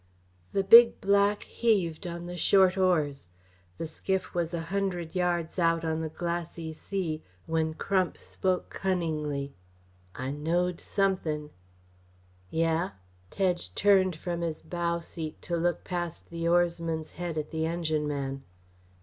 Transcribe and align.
The 0.51 0.63
big 0.63 0.99
black 0.99 1.43
heaved 1.43 2.07
on 2.07 2.25
the 2.25 2.35
short 2.35 2.75
oars. 2.75 3.27
The 3.77 3.85
skiff 3.85 4.33
was 4.33 4.51
a 4.51 4.61
hundred 4.73 5.13
yards 5.13 5.59
out 5.59 5.85
on 5.85 6.01
the 6.01 6.09
glassy 6.09 6.73
sea 6.73 7.21
when 7.45 7.75
Crump 7.75 8.17
spoke 8.17 8.71
cunningly, 8.71 9.53
"I 10.15 10.31
knowed 10.31 10.79
something" 10.79 11.51
"Yeh?" 12.61 12.89
Tedge 13.29 13.75
turned 13.75 14.15
from 14.15 14.41
his 14.41 14.63
bow 14.63 15.01
seat 15.01 15.39
to 15.43 15.55
look 15.55 15.83
past 15.83 16.31
the 16.31 16.47
oarsman's 16.47 17.11
head 17.11 17.37
at 17.37 17.51
the 17.51 17.67
engineman. 17.67 18.41